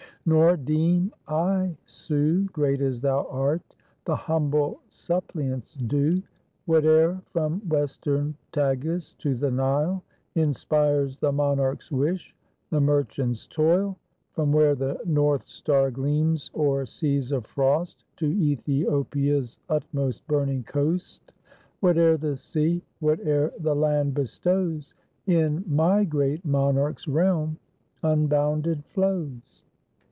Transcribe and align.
Nor 0.23 0.55
deem 0.55 1.11
I 1.27 1.75
sue. 1.87 2.43
Great 2.53 2.79
as 2.79 3.01
thou 3.01 3.27
art, 3.31 3.63
the 4.05 4.15
humble 4.15 4.79
suppliant's 4.91 5.73
due, 5.73 6.21
Whate'er 6.67 7.19
from 7.31 7.59
western 7.67 8.35
Tagus 8.53 9.13
to 9.13 9.33
the 9.33 9.49
Nile, 9.49 10.03
Inspires 10.35 11.17
the 11.17 11.31
monarch's 11.31 11.91
wish, 11.91 12.35
the 12.69 12.79
merchant's 12.79 13.47
toil, 13.47 13.97
From 14.33 14.51
where 14.51 14.75
the 14.75 14.99
North 15.07 15.47
Star 15.47 15.89
gleams 15.89 16.51
o'er 16.53 16.85
seas 16.85 17.31
of 17.31 17.47
frost, 17.47 18.03
To 18.17 18.27
Ethiopia's 18.27 19.57
utmost 19.69 20.27
burning 20.27 20.63
coast, 20.65 21.31
Whate'er 21.81 22.15
the 22.17 22.35
sea, 22.35 22.83
whate'er 23.01 23.53
the 23.59 23.75
land 23.75 24.13
bestows. 24.13 24.93
In 25.25 25.63
my 25.65 26.03
great 26.03 26.45
monarch's 26.45 27.07
realm 27.07 27.57
unbounded 28.03 28.85
flows. 28.85 29.63